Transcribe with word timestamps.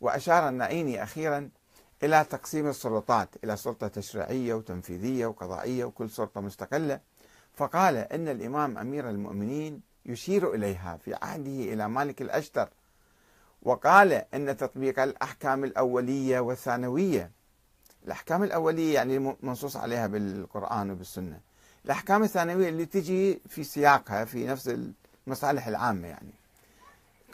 وأشار 0.00 0.48
النائيني 0.48 1.02
أخيرا 1.02 1.50
إلى 2.02 2.26
تقسيم 2.30 2.68
السلطات 2.68 3.28
إلى 3.44 3.56
سلطة 3.56 3.88
تشريعية 3.88 4.54
وتنفيذية 4.54 5.26
وقضائية 5.26 5.84
وكل 5.84 6.10
سلطة 6.10 6.40
مستقلة 6.40 7.00
فقال 7.54 7.96
إن 7.96 8.28
الإمام 8.28 8.78
أمير 8.78 9.10
المؤمنين 9.10 9.80
يشير 10.06 10.54
إليها 10.54 10.96
في 10.96 11.14
عهده 11.14 11.72
إلى 11.72 11.88
مالك 11.88 12.22
الأشتر 12.22 12.68
وقال 13.62 14.12
أن 14.12 14.56
تطبيق 14.56 15.00
الأحكام 15.02 15.64
الأولية 15.64 16.40
والثانوية 16.40 17.30
الأحكام 18.04 18.42
الأولية 18.42 18.94
يعني 18.94 19.36
منصوص 19.42 19.76
عليها 19.76 20.06
بالقرآن 20.06 20.90
وبالسنة 20.90 21.40
الأحكام 21.84 22.22
الثانوية 22.22 22.68
اللي 22.68 22.86
تجي 22.86 23.40
في 23.48 23.64
سياقها 23.64 24.24
في 24.24 24.46
نفس 24.46 24.70
المصالح 25.26 25.66
العامة 25.66 26.08
يعني. 26.08 26.32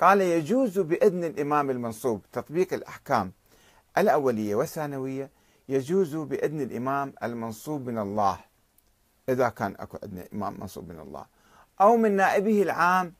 قال 0.00 0.20
يجوز 0.20 0.78
بإذن 0.78 1.24
الإمام 1.24 1.70
المنصوب 1.70 2.22
تطبيق 2.32 2.72
الأحكام 2.72 3.32
الأولية 3.98 4.54
والثانوية 4.54 5.30
يجوز 5.68 6.16
بإذن 6.16 6.60
الإمام 6.60 7.14
المنصوب 7.22 7.86
من 7.86 7.98
الله 7.98 8.38
إذا 9.28 9.48
كان 9.48 9.76
أكو 9.78 9.98
عندنا 10.02 10.24
إمام 10.32 10.60
منصوب 10.60 10.88
من 10.88 11.00
الله. 11.00 11.26
أو 11.80 11.96
من 11.96 12.12
نائبه 12.16 12.62
العام 12.62 13.14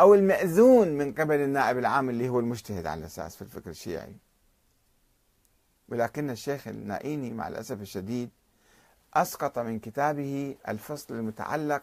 أو 0.00 0.14
المأذون 0.14 0.88
من 0.88 1.12
قبل 1.12 1.34
النائب 1.34 1.78
العام 1.78 2.10
اللي 2.10 2.28
هو 2.28 2.40
المجتهد 2.40 2.86
على 2.86 3.00
الأساس 3.00 3.36
في 3.36 3.42
الفكر 3.42 3.70
الشيعي. 3.70 4.16
ولكن 5.88 6.30
الشيخ 6.30 6.68
النائيني 6.68 7.30
مع 7.30 7.48
الأسف 7.48 7.80
الشديد 7.80 8.30
أسقط 9.14 9.58
من 9.58 9.78
كتابه 9.78 10.56
الفصل 10.68 11.14
المتعلق 11.14 11.82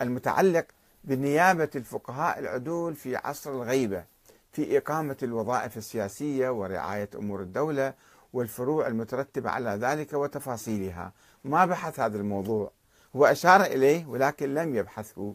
المتعلق 0.00 0.66
بنيابة 1.04 1.70
الفقهاء 1.76 2.38
العدول 2.38 2.94
في 2.94 3.16
عصر 3.16 3.50
الغيبة 3.50 4.04
في 4.52 4.78
إقامة 4.78 5.16
الوظائف 5.22 5.76
السياسية 5.76 6.48
ورعاية 6.48 7.10
أمور 7.14 7.40
الدولة 7.40 7.94
والفروع 8.32 8.86
المترتبة 8.86 9.50
على 9.50 9.70
ذلك 9.70 10.12
وتفاصيلها. 10.12 11.12
ما 11.44 11.64
بحث 11.64 12.00
هذا 12.00 12.16
الموضوع. 12.16 12.70
هو 13.16 13.26
أشار 13.26 13.62
إليه 13.62 14.06
ولكن 14.06 14.54
لم 14.54 14.74
يبحثه. 14.74 15.34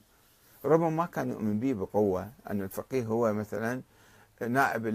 ربما 0.66 0.90
ما 0.90 1.06
كان 1.06 1.30
يؤمن 1.30 1.60
به 1.60 1.74
بقوة 1.74 2.30
أن 2.50 2.62
الفقيه 2.62 3.06
هو 3.06 3.34
مثلا 3.34 3.82
نائب 4.42 4.88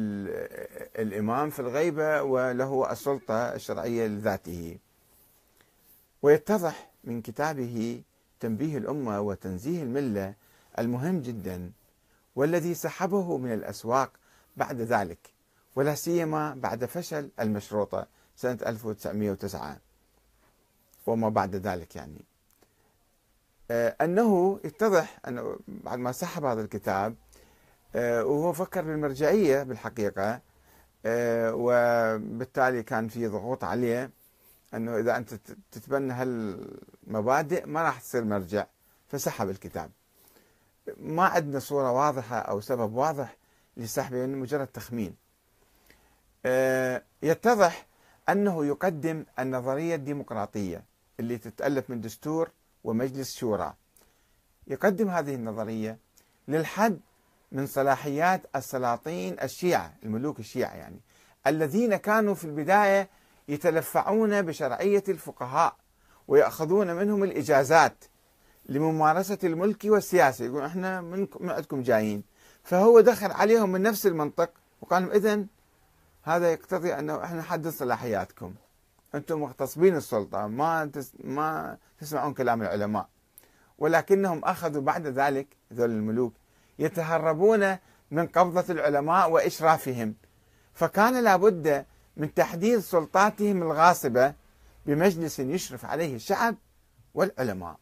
الإمام 0.96 1.50
في 1.50 1.60
الغيبة 1.60 2.22
وله 2.22 2.92
السلطة 2.92 3.34
الشرعية 3.34 4.06
لذاته. 4.06 4.78
ويتضح 6.22 6.90
من 7.04 7.22
كتابه 7.22 8.02
تنبيه 8.40 8.78
الأمة 8.78 9.20
وتنزيه 9.20 9.82
الملة 9.82 10.34
المهم 10.78 11.20
جدا 11.20 11.72
والذي 12.36 12.74
سحبه 12.74 13.38
من 13.38 13.52
الأسواق 13.52 14.12
بعد 14.56 14.80
ذلك 14.80 15.32
ولا 15.76 15.94
سيما 15.94 16.54
بعد 16.54 16.84
فشل 16.84 17.30
المشروطة 17.40 18.06
سنة 18.36 18.58
1909 18.66 19.78
وما 21.06 21.28
بعد 21.28 21.56
ذلك 21.56 21.96
يعني. 21.96 22.24
آه، 23.70 23.96
أنه 24.00 24.60
يتضح 24.64 25.18
أنه 25.28 25.56
بعد 25.68 25.98
ما 25.98 26.12
سحب 26.12 26.44
هذا 26.44 26.60
الكتاب 26.60 27.14
آه، 27.94 28.24
وهو 28.24 28.52
فكر 28.52 28.82
بالمرجعية 28.82 29.62
بالحقيقة 29.62 30.40
آه، 31.06 31.52
وبالتالي 31.54 32.82
كان 32.82 33.08
في 33.08 33.26
ضغوط 33.26 33.64
عليه 33.64 34.10
أنه 34.74 34.98
إذا 34.98 35.16
أنت 35.16 35.34
تتبنى 35.72 36.12
هالمبادئ 36.12 37.66
ما 37.66 37.82
راح 37.82 38.00
تصير 38.00 38.24
مرجع 38.24 38.66
فسحب 39.08 39.50
الكتاب. 39.50 39.90
ما 40.96 41.24
عندنا 41.24 41.58
صورة 41.58 41.92
واضحة 41.92 42.38
أو 42.38 42.60
سبب 42.60 42.94
واضح 42.94 43.36
لسحبه 43.76 44.16
يعني 44.16 44.36
مجرد 44.36 44.66
تخمين. 44.66 45.16
يتضح 47.22 47.86
أنه 48.28 48.66
يقدم 48.66 49.24
النظرية 49.38 49.94
الديمقراطية 49.94 50.84
اللي 51.20 51.38
تتألف 51.38 51.90
من 51.90 52.00
دستور 52.00 52.50
ومجلس 52.84 53.36
شورى. 53.36 53.74
يقدم 54.66 55.08
هذه 55.08 55.34
النظرية 55.34 55.98
للحد 56.48 57.00
من 57.52 57.66
صلاحيات 57.66 58.42
السلاطين 58.56 59.36
الشيعة 59.42 59.94
الملوك 60.02 60.38
الشيعة 60.38 60.74
يعني 60.74 61.00
الذين 61.46 61.96
كانوا 61.96 62.34
في 62.34 62.44
البداية 62.44 63.08
يتلفعون 63.48 64.42
بشرعية 64.42 65.04
الفقهاء 65.08 65.76
ويأخذون 66.28 66.94
منهم 66.94 67.24
الإجازات. 67.24 68.04
لممارسة 68.66 69.38
الملك 69.44 69.84
والسياسة. 69.84 70.44
يقول 70.44 70.62
إحنا 70.62 71.00
من 71.00 71.28
عندكم 71.40 71.82
جايين. 71.82 72.22
فهو 72.62 73.00
دخل 73.00 73.30
عليهم 73.30 73.72
من 73.72 73.82
نفس 73.82 74.06
المنطق 74.06 74.50
وقال 74.80 75.12
إذن 75.12 75.46
هذا 76.22 76.52
يقتضي 76.52 76.94
أنه 76.94 77.24
إحنا 77.24 77.42
حدد 77.42 77.68
صلاحياتكم. 77.68 78.54
أنتم 79.14 79.40
مغتصبين 79.40 79.96
السلطة 79.96 80.46
ما 80.46 80.90
ما 81.24 81.76
تسمعون 82.00 82.34
كلام 82.34 82.62
العلماء. 82.62 83.08
ولكنهم 83.78 84.44
أخذوا 84.44 84.82
بعد 84.82 85.06
ذلك 85.06 85.46
ذول 85.72 85.90
الملوك 85.90 86.34
يتهربون 86.78 87.76
من 88.10 88.26
قبضة 88.26 88.64
العلماء 88.74 89.30
وإشرافهم. 89.30 90.14
فكان 90.74 91.24
لابد 91.24 91.84
من 92.16 92.34
تحديد 92.34 92.78
سلطاتهم 92.78 93.62
الغاصبة 93.62 94.34
بمجلس 94.86 95.38
يشرف 95.38 95.84
عليه 95.84 96.14
الشعب 96.14 96.56
والعلماء. 97.14 97.76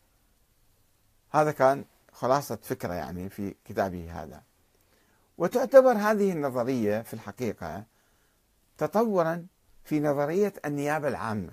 هذا 1.30 1.52
كان 1.52 1.84
خلاصة 2.12 2.58
فكرة 2.62 2.94
يعني 2.94 3.28
في 3.28 3.54
كتابه 3.64 4.22
هذا. 4.22 4.42
وتعتبر 5.38 5.92
هذه 5.92 6.32
النظرية 6.32 7.02
في 7.02 7.14
الحقيقة 7.14 7.84
تطورا 8.78 9.46
في 9.84 10.00
نظرية 10.00 10.52
النيابة 10.64 11.08
العامة. 11.08 11.52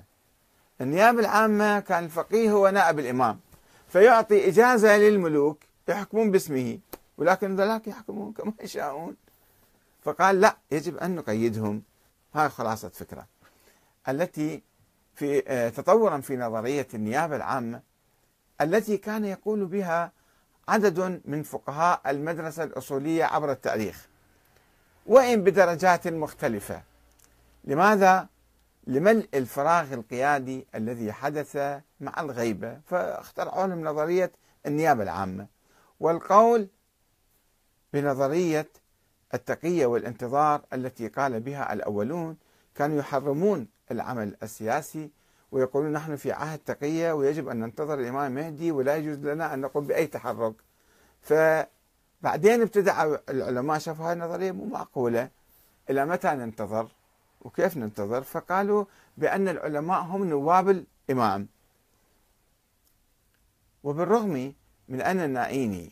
النيابة 0.81 1.19
العامة 1.19 1.79
كان 1.79 2.03
الفقيه 2.03 2.51
هو 2.51 2.69
نائب 2.69 2.99
الإمام 2.99 3.39
فيعطي 3.87 4.47
إجازة 4.49 4.97
للملوك 4.97 5.59
يحكمون 5.87 6.31
باسمه 6.31 6.79
ولكن 7.17 7.55
ذلك 7.55 7.87
يحكمون 7.87 8.33
كما 8.33 8.53
يشاءون. 8.63 9.15
فقال 10.01 10.41
لا 10.41 10.57
يجب 10.71 10.97
أن 10.97 11.15
نقيدهم. 11.15 11.83
هاي 12.33 12.49
خلاصة 12.49 12.89
فكرة. 12.89 13.27
التي 14.09 14.63
في 15.15 15.43
آه، 15.47 15.69
تطورا 15.69 16.21
في 16.21 16.37
نظرية 16.37 16.87
النيابة 16.93 17.35
العامة 17.35 17.81
التي 18.61 18.97
كان 18.97 19.25
يقول 19.25 19.65
بها 19.65 20.11
عدد 20.67 21.21
من 21.25 21.43
فقهاء 21.43 22.01
المدرسة 22.09 22.63
الأصولية 22.63 23.23
عبر 23.23 23.51
التاريخ. 23.51 24.07
وإن 25.05 25.43
بدرجات 25.43 26.07
مختلفة. 26.07 26.83
لماذا؟ 27.63 28.27
لملء 28.87 29.29
الفراغ 29.33 29.93
القيادي 29.93 30.67
الذي 30.75 31.11
حدث 31.13 31.55
مع 31.99 32.13
الغيبة. 32.19 32.79
فاخترعوا 32.85 33.67
لهم 33.67 33.83
نظرية 33.83 34.31
النيابة 34.65 35.03
العامة. 35.03 35.47
والقول 35.99 36.67
بنظرية 37.93 38.69
التقية 39.33 39.85
والانتظار 39.85 40.61
التي 40.73 41.07
قال 41.07 41.39
بها 41.39 41.73
الأولون 41.73 42.37
كانوا 42.75 42.99
يحرمون 42.99 43.67
العمل 43.91 44.37
السياسي 44.43 45.11
ويقولون 45.51 45.93
نحن 45.93 46.15
في 46.15 46.31
عهد 46.31 46.59
تقية 46.59 47.11
ويجب 47.11 47.47
أن 47.47 47.59
ننتظر 47.59 47.99
الإمام 47.99 48.37
المهدي 48.37 48.71
ولا 48.71 48.95
يجوز 48.95 49.17
لنا 49.17 49.53
أن 49.53 49.61
نقوم 49.61 49.87
بأي 49.87 50.07
تحرك. 50.07 50.53
فبعدين 51.21 52.61
ابتدع 52.61 53.15
العلماء 53.29 53.77
شافوا 53.77 54.05
هذه 54.05 54.13
النظرية 54.13 54.51
مو 54.51 54.65
معقولة. 54.65 55.29
إلى 55.89 56.05
متى 56.05 56.27
ننتظر؟ 56.27 56.87
وكيف 57.41 57.77
ننتظر؟ 57.77 58.21
فقالوا 58.21 58.85
بأن 59.17 59.47
العلماء 59.47 60.01
هم 60.01 60.23
نواب 60.23 60.69
الإمام. 60.69 61.47
وبالرغم 63.83 64.53
من 64.89 65.01
أن 65.01 65.19
النائيني 65.19 65.91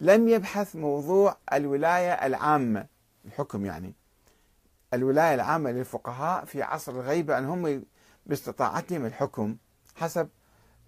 لم 0.00 0.28
يبحث 0.28 0.76
موضوع 0.76 1.36
الولاية 1.52 2.12
العامة 2.12 2.86
الحكم 3.24 3.66
يعني 3.66 3.92
الولاية 4.94 5.34
العامة 5.34 5.70
للفقهاء 5.70 6.44
في 6.44 6.62
عصر 6.62 6.92
الغيبة 6.92 7.38
أن 7.38 7.44
هم 7.44 7.82
باستطاعتهم 8.28 9.06
الحكم 9.06 9.56
حسب 9.96 10.28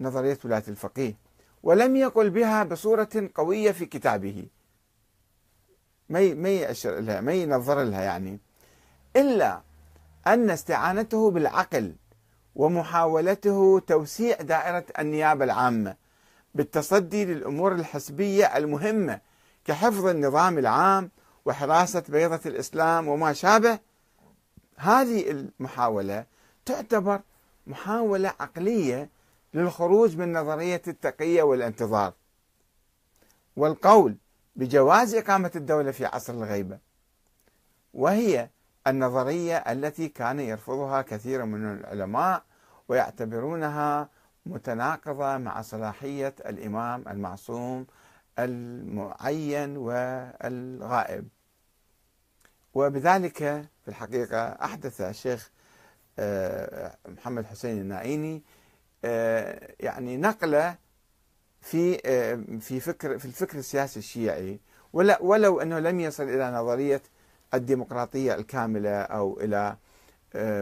نظرية 0.01 0.39
ولاية 0.45 0.65
الفقيه 0.69 1.17
ولم 1.63 1.97
يقل 1.97 2.31
بها 2.31 2.65
بصورة 2.65 3.31
قوية 3.35 3.73
في 3.73 3.87
كتابه. 3.87 4.47
ما 6.09 6.35
ما 6.35 6.49
يأشر 6.49 7.01
لها 7.01 7.21
ما 7.21 7.33
ينظر 7.33 7.83
لها 7.83 8.03
يعني. 8.03 8.39
إلا 9.17 9.61
أن 10.27 10.51
استعانته 10.51 11.31
بالعقل 11.31 11.95
ومحاولته 12.57 13.79
توسيع 13.87 14.37
دائرة 14.37 14.85
النيابة 14.99 15.45
العامة 15.45 15.97
بالتصدي 16.55 17.25
للأمور 17.25 17.73
الحسبية 17.73 18.57
المهمة 18.57 19.21
كحفظ 19.65 20.07
النظام 20.07 20.59
العام 20.59 21.11
وحراسة 21.45 22.03
بيضة 22.09 22.41
الإسلام 22.47 23.09
وما 23.09 23.33
شابه 23.33 23.79
هذه 24.77 25.31
المحاولة 25.31 26.25
تعتبر 26.67 27.21
محاولة 27.71 28.35
عقلية 28.41 29.11
للخروج 29.55 30.17
من 30.17 30.33
نظرية 30.33 30.83
التقية 30.89 31.43
والانتظار. 31.43 32.13
والقول 33.57 34.17
بجواز 34.57 35.15
إقامة 35.15 35.51
الدولة 35.57 35.91
في 35.91 36.07
عصر 36.07 36.33
الغيبة 36.33 36.79
وهي 37.95 38.49
النظرية 38.87 39.57
التي 39.57 40.09
كان 40.09 40.41
يرفضها 40.41 41.03
كثير 41.03 41.45
من 41.45 41.73
العلماء 41.73 42.43
ويعتبرونها 42.89 44.09
متناقضة 44.47 45.37
مع 45.39 45.63
صلاحية 45.63 46.35
الإمام 46.47 47.05
المعصوم 47.09 47.87
المعين 48.39 49.77
والغائب. 49.77 51.29
وبذلك 52.75 53.39
في 53.83 53.89
الحقيقة 53.89 54.47
أحدث 54.49 55.01
الشيخ 55.01 55.51
محمد 57.09 57.47
حسين 57.47 57.81
النائيني 57.81 58.43
آه، 59.05 59.75
يعني 59.81 60.17
نقلة 60.17 60.77
في 61.61 62.01
آه، 62.07 62.59
في 62.61 62.81
فكر 62.81 63.19
في 63.19 63.25
الفكر 63.25 63.59
السياسي 63.59 63.99
الشيعي. 63.99 64.61
ولو 64.93 65.61
أنه 65.61 65.79
لم 65.79 66.01
يصل 66.01 66.23
إلى 66.23 66.51
نظرية 66.51 67.03
الديمقراطية 67.55 68.35
الكاملة 68.35 69.01
أو 69.03 69.41
إلى 69.41 69.77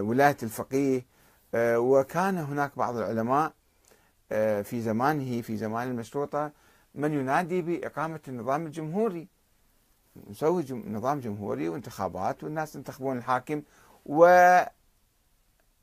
ولاية 0.01 0.37
الفقيه 0.43 1.07
وكان 1.55 2.39
هناك 2.39 2.77
بعض 2.77 2.97
العلماء 2.97 3.53
في 4.63 4.81
زمانه 4.81 5.43
في 5.43 5.57
زمان 5.57 5.89
المشروطة 5.91 6.53
من 6.95 7.13
ينادي 7.13 7.63
بإقامة 7.63 8.21
النظام 8.29 8.67
الجمهوري. 8.67 9.29
نسوي 10.31 10.65
نظام 10.71 11.21
جمهوري 11.21 11.69
وانتخابات 11.69 12.45
والناس 12.45 12.77
ينتخبون 12.77 13.19
الحاكم 13.19 13.63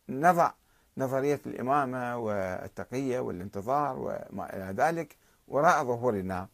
ونضع 0.10 0.52
نظرية 0.98 1.42
الإمامة 1.46 2.18
والتقية 2.18 3.20
والانتظار 3.20 3.98
وما 4.00 4.56
إلى 4.56 4.74
ذلك 4.84 5.18
وراء 5.48 5.84
ظهورنا. 5.84 6.48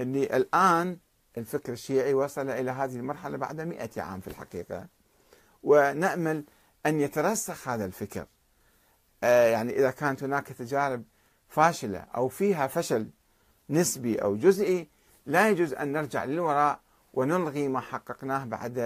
أني 0.00 0.36
الآن 0.36 0.98
الفكر 1.38 1.72
الشيعي 1.72 2.14
وصل 2.14 2.50
إلى 2.50 2.70
هذه 2.70 2.96
المرحلة 2.96 3.36
بعد 3.36 3.60
مئة 3.60 4.02
عام 4.02 4.20
في 4.20 4.28
الحقيقة. 4.28 4.86
ونأمل 5.62 6.44
أن 6.86 7.00
يترسخ 7.00 7.68
هذا 7.68 7.84
الفكر. 7.84 8.26
آه، 9.24 9.46
يعني 9.46 9.78
إذا 9.78 9.90
كانت 9.90 10.22
هناك 10.22 10.46
تجارب 10.46 11.04
فاشلة 11.48 11.98
أو 11.98 12.28
فيها 12.28 12.66
فشل 12.66 13.10
نسبي 13.70 14.22
أو 14.22 14.36
جزئي 14.36 14.88
لا 15.26 15.48
يجوز 15.48 15.74
أن 15.74 15.92
نرجع 15.92 16.24
للوراء 16.24 16.80
ونلغي 17.12 17.68
ما 17.68 17.80
حققناه 17.80 18.44
بعد 18.44 18.78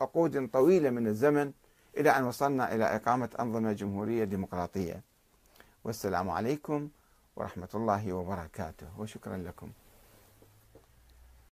عقود 0.00 0.48
طويلة 0.52 0.90
من 0.90 1.06
الزمن 1.06 1.52
إلى 1.96 2.10
أن 2.10 2.24
وصلنا 2.24 2.74
إلى 2.74 2.84
إقامة 2.84 3.28
أنظمة 3.40 3.72
جمهورية 3.72 4.24
ديمقراطية. 4.24 5.00
والسلام 5.84 6.30
عليكم 6.30 6.88
ورحمة 7.36 7.68
الله 7.74 8.12
وبركاته 8.12 8.86
وشكرا 8.98 9.36
لكم. 9.36 9.70